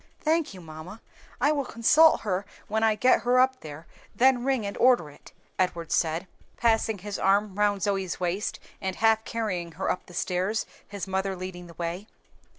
"Thank 0.19 0.55
you, 0.55 0.61
mamma; 0.61 0.99
I 1.39 1.51
will 1.51 1.63
consult 1.63 2.21
her 2.21 2.43
when 2.67 2.81
I 2.83 2.95
get 2.95 3.21
her 3.21 3.39
up 3.39 3.59
there, 3.61 3.85
then 4.15 4.43
ring 4.43 4.65
and 4.65 4.75
order 4.77 5.11
it," 5.11 5.31
Edward 5.59 5.91
said, 5.91 6.25
putting 6.57 6.97
his 6.97 7.19
arm 7.19 7.53
round 7.53 7.83
Zoe's 7.83 8.19
waist 8.19 8.59
and 8.81 8.95
half 8.95 9.23
carrying 9.25 9.73
her 9.73 9.91
up 9.91 10.07
the 10.07 10.15
stairs, 10.15 10.65
his 10.87 11.05
mother 11.05 11.35
leading 11.35 11.67
the 11.67 11.75
way. 11.75 12.07